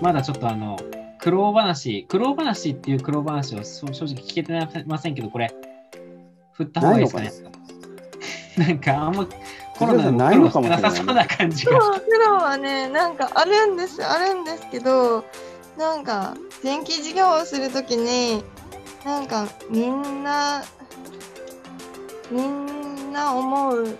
[0.00, 0.76] まだちょっとあの、
[1.18, 5.54] 苦労話、苦労話っていう苦労話を正直聞けてませんけど、これ、
[6.52, 7.32] 振った方がいいですかね。
[8.58, 9.26] な んかあんま
[9.76, 11.72] コロナの苦労してなさそうな感じが。
[11.78, 15.24] 苦労はね、なんかあるんです、あるんですけど、
[15.78, 18.44] なんか電気事業をするときに、
[19.04, 20.62] なんかみんな、
[22.30, 23.96] みんな思う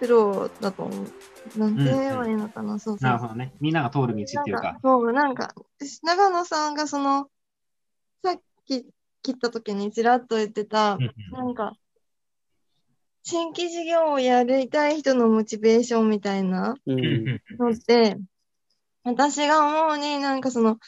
[0.00, 1.58] 苦労だと思う。
[1.58, 3.10] なんて言えばいいのかな、うんうん、そうそう。
[3.10, 3.52] なるほどね。
[3.60, 4.78] みんなが通る道っていうか。
[4.82, 5.54] そう、なんか、
[6.02, 7.28] 長野さんがその、
[8.24, 8.86] さっき
[9.22, 10.98] 切った時にちらっと言ってた、
[11.30, 11.74] なんか、
[13.22, 18.18] 新規事業をやりたい人のモチベーションみたいなのって、
[19.04, 20.78] 私が思うになんかその、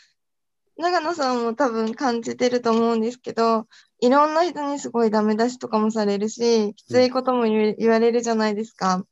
[0.79, 3.66] 長野さんも多分感じてると思うんですけど、
[4.01, 9.04] いろんな人にすごいダメ出しとかもされるし、きついことも言われるじゃないですか。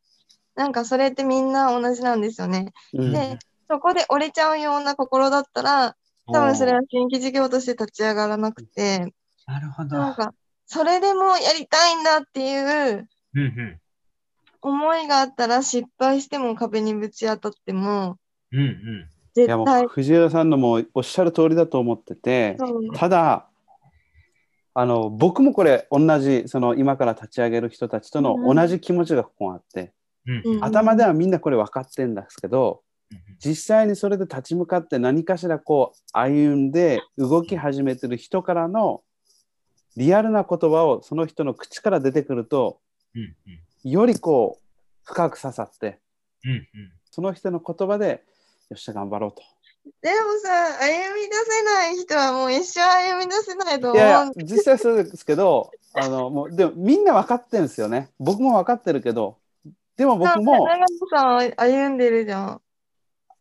[0.55, 2.73] なんかそれってみんな同じなんですよね。
[2.93, 9.15] うん、で、そこで折れちゃうような心だったら、多分それは新規事業として立ち上がらなくて、
[9.47, 9.97] なるほど。
[9.97, 10.35] なんか、
[10.67, 13.09] それでもやりたいんだっていう
[14.63, 18.17] 思いがあったら失敗しても壁にぶち当たっても、
[18.53, 22.57] うんうん、いやもう藤原さんのもおっしゃる通りだと思ってて、
[22.95, 23.49] ただ、
[24.75, 29.93] あの僕もこれ同じその今から立ち上げる人たちとの同じ気持ちがここにあって、
[30.27, 32.83] うん、頭ではみんなこれ分かってるんですけど、
[33.13, 39.03] うん、実際にそれで立ち向かって何かしらこう歩んで動き始めてる人からの
[39.97, 42.81] リアルな言葉をその人の口から出てくると
[43.17, 43.23] うん
[43.85, 44.65] うん、よりこう
[45.05, 46.01] 深く刺さって、
[47.11, 48.25] その人の言葉で
[48.75, 49.43] よっしゃ頑張ろうと。
[50.03, 53.97] でもさ歩み出せない人はもう一生歩み出せないと思う。
[53.97, 58.11] いやいや実際そうですけど あのもうでもみんな分かってるんですよね。
[58.19, 59.37] 僕も分かってるけど
[59.97, 62.61] でも僕も長野さん歩んでるじゃん。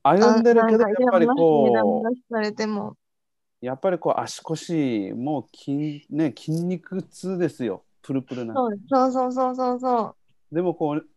[0.04, 7.84] 歩んでるけどやっぱりこうやっぱりこう足腰も筋,、ね、筋肉痛ですよ。
[8.02, 8.54] プルプルな。
[8.54, 10.16] そうそうそうそうそ
[10.52, 10.56] う。
[10.56, 11.08] でもこう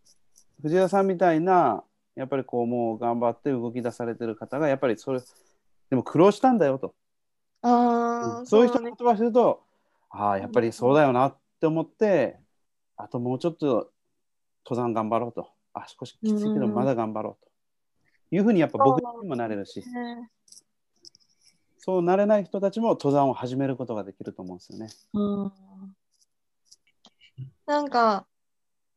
[0.62, 1.82] 藤原さんみたいな
[2.16, 5.20] やっぱりこうもう頑張って動き出されてる方がやっぱりそれ
[5.90, 6.94] でも苦労したんだよと。
[7.62, 9.62] あ、うん、そういう人の言葉すると、
[10.14, 12.38] ね、ああやっぱりそうだよなって思って、
[12.96, 13.90] あともうちょっと
[14.64, 15.48] 登山頑張ろうと。
[15.74, 17.50] あ少しきついけどまだ頑張ろうと。
[18.34, 19.84] いうふうにやっぱ僕にもなれるし、
[21.78, 24.88] そうなれない人たちも登山を始めることができると思うんですよね。
[25.12, 25.52] うん。
[27.66, 28.26] なんか、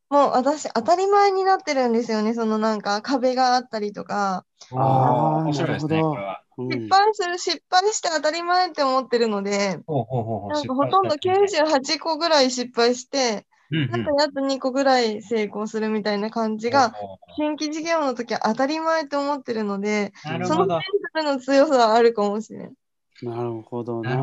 [0.10, 2.34] もう私当たり前になってるんですよね。
[2.34, 4.46] そのなんか壁があったりとか。
[4.76, 6.08] ああ、面白いですね。
[6.72, 9.80] 失敗する、失敗して当たり前って思ってるので、
[10.48, 13.48] なんかほとんど98個ぐらい失敗して、
[13.88, 16.94] なんかやっと2個ぐらい成功するみたいな感じが、
[17.38, 20.68] 新規事業の時は当たり前って思ってるので、そのメ
[21.00, 22.74] ンタルの強さはあるかもしれない。
[23.24, 24.18] なるほどな。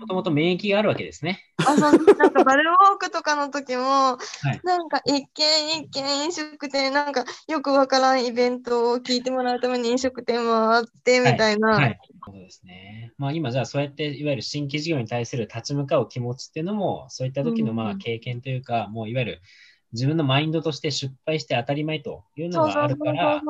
[0.00, 1.40] もともと免疫があるわけですね。
[1.58, 4.16] あそうなんかバルウォークとかの時も、は
[4.54, 11.68] い、なんか一軒一軒飲食店、なんかよくわからんイベントを聞いてもらうために飲食店もあってみたいな。
[11.70, 13.12] はい、はい、そうですね。
[13.18, 19.42] まあ今じゃあそうやっていわゆる新規事業に対する立ち向かう気持ちっていうのも、そういった時のまあ経験というか、うん、もういわゆる
[19.92, 23.42] 自分のマインドとして失敗して当たり前というのがあるから、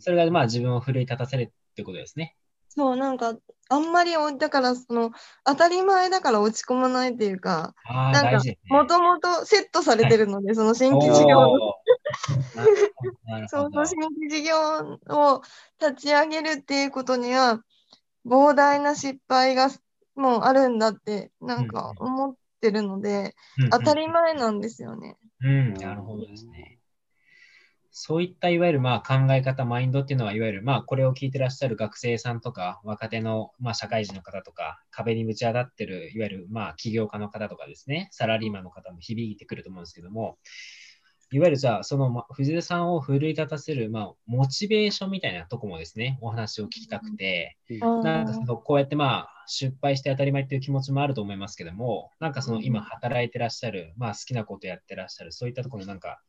[0.00, 2.36] それがまあ自分を奮い立たせるってことですね。
[2.74, 3.36] そう、なんか、
[3.68, 5.10] あんまりお、だから、その、
[5.44, 11.40] 当たり前だから落ち込まないっていうか、なんか、もともとセットされてるので、はい、その新規事業。
[11.40, 11.58] の、
[13.48, 14.56] そうそう、新規事業
[15.08, 15.42] を
[15.80, 17.62] 立ち上げるっていうことには、
[18.24, 19.68] 膨大な失敗が
[20.14, 25.18] もうあるんだって、なんか思ってるので、うんうん、当たり前なんですよね。
[25.42, 26.78] うん、なるほどですね。
[27.94, 40.38] そういったいわゆるまあ考え方、マインドっていうのは、いわゆるまあこれを聞いてらっしゃる学生さんとか、若手のまあ社会人の方とか、壁にぶち当たってる、いわゆるまあ起業家の方とかですね、サラリーマンの方も響いてくると思うんですけども、
[41.32, 47.56] いわゆるじゃあ、その、ま、藤田さんを奮い立たせる、まあ、モチベーションみたいなとこもですね、お話を聞きたくて、
[48.02, 56.20] なんかその、こうやってまあ、失敗して当たり前っていう気持ちもあると思いますけども、なんかその今働いてらっしゃる、まあ好きなことやってらっしゃる、そういったところのなんか、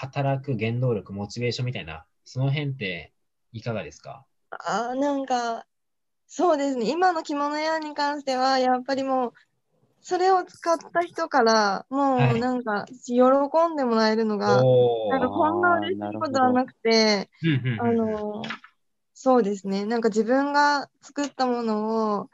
[0.00, 3.12] 働く原動力、モチベーションみたいな、その辺って
[3.52, 4.24] いかがですか？
[4.50, 5.66] あなんか、
[6.28, 6.88] そうですね。
[6.88, 9.32] 今の着物屋に関しては、やっぱりもう、
[10.00, 13.16] それを使った人から、もうなんか、喜
[13.72, 17.28] んでもらえるのが、はい、なんかこんな嬉しいことはなくて、
[17.80, 18.42] あの、
[19.14, 19.84] そうですね。
[19.84, 22.30] なんか自分が作ったものを、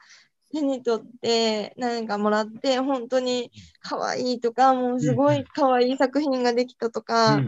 [0.55, 7.43] 手に取ってなんかもらって本当に可愛いとかもうすごい可愛い作品ができたとか、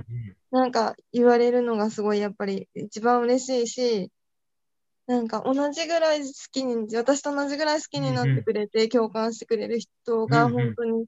[0.50, 4.10] なんか言われるのがすごいやっぱり一番嬉しいし
[5.06, 11.06] なんか同じぐらい好きに私と同じぐらい好きになってくれて、共感してくれる人が本当に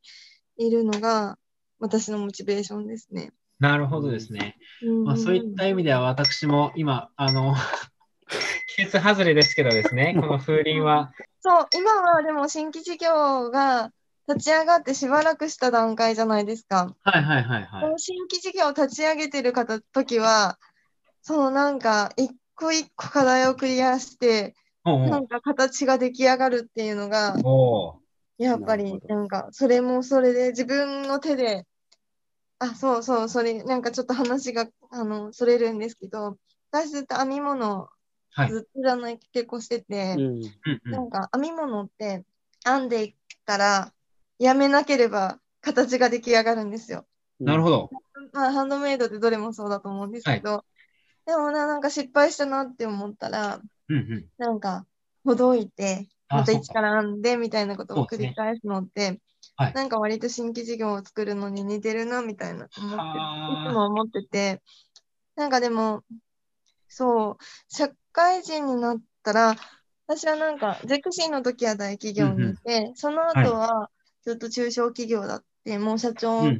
[0.56, 1.37] いるのが
[1.81, 3.33] 私のモチベーションですね。
[3.59, 4.56] なるほどですね。
[5.05, 7.56] まあ、そういった意味では私も今あの
[8.79, 11.11] 季節外れですけどですね、 この風鈴は。
[11.41, 13.91] そう、今はでも新規事業が
[14.29, 16.95] 立ち上がってしばらくした段階じゃないですか。
[17.03, 17.83] はいはいはいはい。
[17.83, 20.61] この新規事業を立ち上げてる方時は、
[21.23, 24.55] そのなんか一個一個課題をクリアして、
[24.85, 27.37] なんか形が出来上がるっていうのが、
[28.39, 31.65] やっぱりなんかそれもそれで自分の手で、
[32.61, 36.37] あ、そうそう、それなんかちょっと話があのそれるんですけど、
[36.71, 37.89] 私ずっと編み物
[38.46, 40.17] ずっとじゃない結構してて、
[40.85, 42.25] なんか編み物って
[42.64, 43.14] 編んでいっ
[43.44, 43.93] たら
[44.38, 47.06] やめなければ形が出来上がるんですよ。
[47.40, 47.90] なるほど。
[48.32, 50.64] まあ、ハンドメイドってどれもそうだと思うんですけど、は
[51.26, 54.87] い、でもな、なんか失敗したなって思ったら、うんうん、なんか、
[55.25, 59.20] ほどいて、また一から編んでみたいなことを繰り返すのって、ね
[59.56, 64.62] はい、なんか割と新規事業を作るのに似てるなみたいな思っていつも思ってて、
[65.37, 66.02] なんかでも、
[66.88, 67.37] そう、
[67.69, 69.55] 社会人になったら、
[70.09, 73.91] 私はなんか、ゼクシーの時は大企業にいて、うんうん、その後は
[74.25, 76.56] ずっと中小企業だって、もう社長直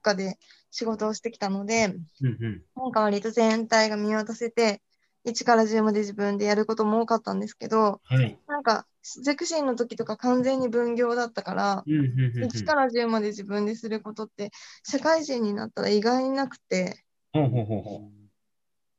[0.00, 0.38] 下で
[0.70, 1.86] 仕事をしてきたので、
[2.20, 4.80] うんうん、なんか割と全体が見渡せて、
[5.24, 8.86] 1から10まで自分でやることも多かったんですけど、はい、なんか、
[9.24, 14.52] ゼクシーの時とか完全に分業だったから、うんうんうんうん、1から10まで自分ですることって、
[14.84, 17.02] 社会人になったら意外になくて、
[17.32, 18.10] ほうほうほうほ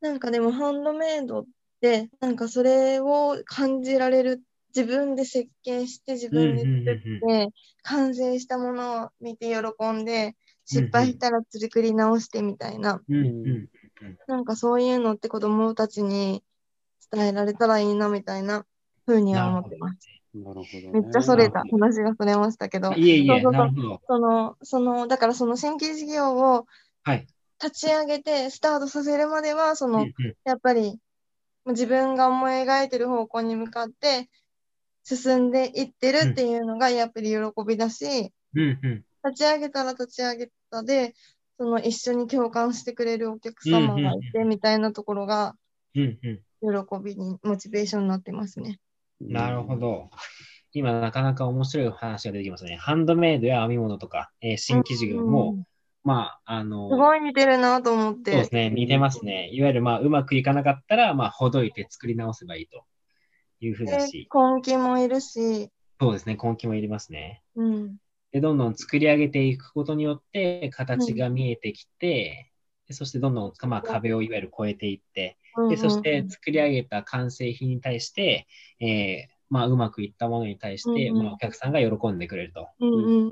[0.02, 0.06] う。
[0.06, 1.46] なんかでもハンドメイドっ
[1.84, 4.42] て、なんかそれを感じられる。
[4.76, 7.54] 自分で設計して自分で作って
[7.84, 10.36] 完成したものを見て喜んで
[10.66, 13.00] 失敗したら作り直してみたいな、
[14.28, 16.44] なんかそういうのって子供たちに
[17.12, 18.66] 伝えられたらいいなみたいな
[19.06, 20.10] ふうには思ってます。
[20.34, 24.00] なるほど、ね、めっちゃそれた、話がそれましたけど、いえいえそうそうそう。
[24.08, 26.66] その、その、だからその新規事業を、
[27.04, 27.28] はい、
[27.62, 30.08] 立ち上げてスタートさせるまでは、その、
[30.46, 30.98] やっぱり
[31.68, 34.30] 自分が思い描いてる方向に向かって
[35.04, 41.14] 進んでいってるっていうのがやっぱり喜びだし、立ち上げたら立ち上げたで、
[41.58, 45.56] その一緒に共感してくれるお客様がいてみたいなところが、
[45.94, 46.10] 喜
[47.04, 48.80] びに、モチベーションになってますね。
[49.20, 50.10] なるほど。
[50.72, 52.78] 今なかなか面白い話が出てきますね。
[52.78, 55.64] ハンドメイドや編み物とか、えー、新規事業も、
[56.04, 58.32] まあ、あの、すごい似てるなと思って。
[58.32, 59.50] そうですね、似てますね。
[59.54, 62.84] いわゆる、まあ、うまくいかなかったら、まあ、ほどいて作り直せばいいと
[63.62, 64.28] いうふうだし。
[64.34, 65.70] 根気もいるし。
[66.00, 67.42] そうですね、根気もいりますね。
[67.56, 67.98] うん。
[68.34, 72.52] で、どんどん作り上げていくことによって、形が見えてきて、
[72.86, 75.38] うん、でそしてどんどん、まあ、壁をいわゆる越えていって、
[75.70, 78.48] で、そして作り上げた完成品に対して、
[78.82, 82.68] えー、まあ、うまくいったものに対して、うんうん、まあ、お客さんが喜んでくれると。
[82.82, 83.32] うんうん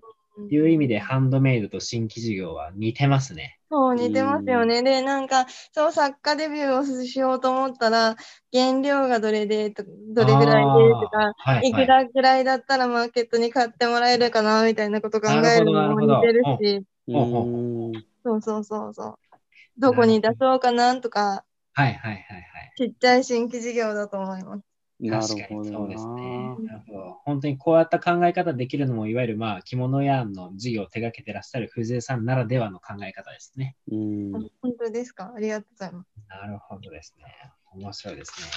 [0.49, 3.57] いう意味でハンドメイドと新規事業は似てますね。
[3.69, 4.83] そう、似てますよね。
[4.83, 8.15] で、なんか、そう作家デビューをしようと思ったら、
[8.51, 16.85] 原料がどれで、どれぐらいでとか、はいはい、いくらぐらいだったらマーケットに買ってもらえるかな、みたいなこと考えるのも似てるし。
[18.23, 19.15] そうそうそうそう。
[19.77, 22.73] どこに出そうかなとか、はいはいはいはい。
[22.77, 24.70] ちっちゃい新規事業だと思います。
[25.09, 26.55] 確かにそうですね。
[26.59, 27.17] なるほど。
[27.25, 33.75] 本当にこうやった考え方できるのも、いわゆるまあ着物屋の事業を手掛けてらっしゃる藤江さんならではの考え方ですね。
[33.91, 34.31] うん。
[34.61, 35.33] 本当ですか？
[35.35, 36.07] ありがとうございます。
[36.29, 37.25] なるほどですね。
[37.73, 38.47] 面白いですね。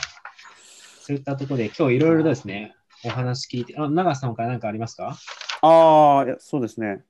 [1.01, 2.75] そういったところで今日いろいろですね、
[3.05, 5.17] お話聞いて、あ、長さんから何かありますか？
[5.63, 7.05] ああ、そうですね。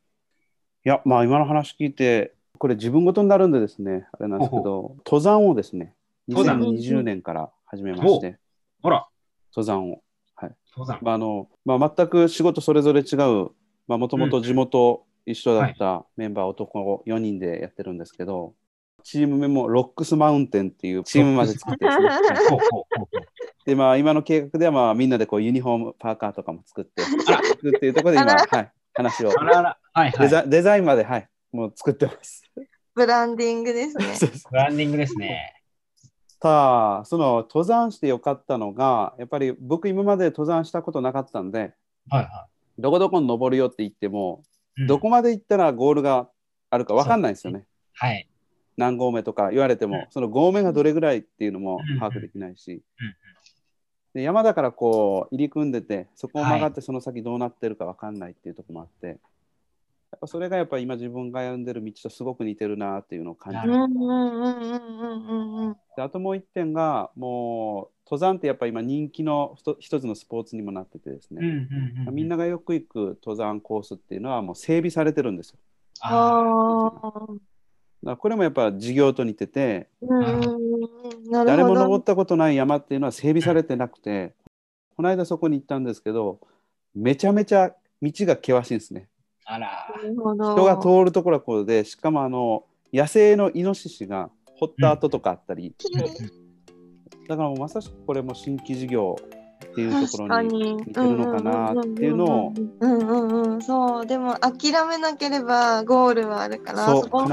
[0.85, 5.97] いや、まあ今の話聞いて、これ自分ごとになるんでですね、あれなんですけど、登山をですね、
[6.29, 8.39] 2020年から始めまして。
[8.83, 9.09] ほら。
[9.55, 10.03] 登山を。
[10.37, 13.51] はい登山まああのまあ、全く仕事それぞれ違う、
[13.87, 18.55] もともと地元一緒だったメンバー男4人でやってるんですけど、
[19.05, 22.09] チーム名もロックスマウンテンっていうチームまで作ってですね。
[23.67, 29.33] で、まあ、今の計画では、まあ、みんなでこうユニフォーム、パーカーとかも作って、作っていうところで今、はい、話を
[30.19, 30.43] デザ。
[30.43, 32.43] デザインまで、はい、もう作ってます。
[32.95, 34.15] ブランディングですね。
[34.51, 35.64] ブランディングですね。
[36.45, 41.73] さあ、その登山してよかったのが、やっぱり僕今まで登山したことなかったんで、
[42.11, 42.49] はいは
[42.79, 44.43] い、どこどこに登るよって言っても、
[44.77, 46.29] うん、どこまで行ったらゴールが
[46.69, 47.65] あるか分かんないですよね。
[47.95, 48.29] はい。
[48.77, 52.83] 何合目とか言われても、うん、その合目がどれぐらいっていうのも把握できないし。
[54.13, 59.19] で山だからこう入り組んでてそこを曲がってその先どうなってるか分かんないっていうところもあって、はい、
[60.15, 63.75] やっぱそれがやっぱ今自分が歩んでる道とすごく似てるなっていうのを感じる。
[65.97, 71.69] であともう一点がもう登山ってやっぱ今人気の一つのスポーツにもなっててですね、
[72.13, 75.59] みんながよく行く登山コースっていうのはもう整備されてるんですよ。
[76.01, 77.11] あ
[78.17, 79.89] これもやっぱ事業と似てて、
[81.33, 84.33] 誰も登ったことない山っていうのは整備されてなくて、
[84.97, 86.39] この間そこに行ったんですけど、
[86.95, 89.09] めちゃめちゃ道が険しいんですね。
[89.45, 95.75] あら人が通るところはこうで、しかもあの野生のイノシシが掘った跡とかあったり、
[97.29, 99.17] だからまさしくこれも新規事業
[99.65, 102.53] っていうところに似てるのかなっていうのを。
[102.81, 107.29] うんうんうん、そうでも諦めなければゴールはあるからそう必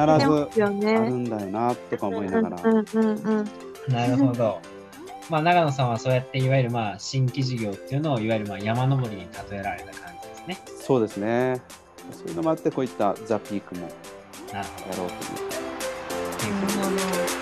[0.56, 2.58] ずあるんだよなとか思いながら。
[3.88, 4.60] なるほど。
[5.30, 10.60] まあ、長野さんはそうやっていわゆるまあ新規事業っていうのをいわゆるまあ山登りに例えられた感じですね。
[10.82, 11.62] そうですね。
[12.12, 13.90] そういうのもあってこういったザ・ピークも
[14.52, 14.64] や
[14.98, 15.52] ろうという。
[16.52, 17.41] なるほど。